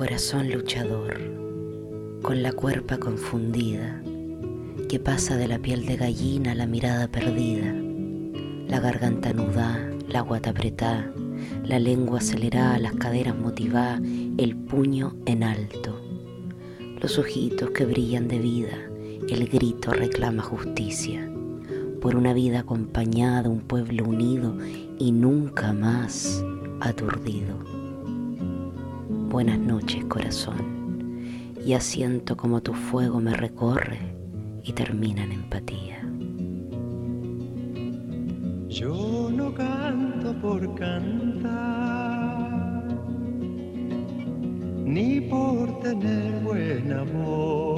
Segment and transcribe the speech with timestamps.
[0.00, 1.20] Corazón luchador,
[2.22, 4.00] con la cuerpa confundida,
[4.88, 7.74] que pasa de la piel de gallina a la mirada perdida,
[8.66, 11.12] la garganta nuda, la guata apretá,
[11.66, 14.00] la lengua acelerada, las caderas motivá,
[14.38, 16.00] el puño en alto,
[16.98, 18.78] los ojitos que brillan de vida,
[19.28, 21.30] el grito reclama justicia,
[22.00, 24.56] por una vida acompañada, un pueblo unido
[24.98, 26.42] y nunca más
[26.80, 27.79] aturdido.
[29.30, 34.00] Buenas noches, corazón, y asiento como tu fuego me recorre
[34.64, 36.00] y termina en empatía.
[38.68, 41.48] Yo no canto por cantar,
[44.84, 47.69] ni por tener buen amor